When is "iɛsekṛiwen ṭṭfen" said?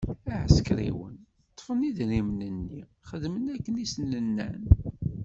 0.33-1.85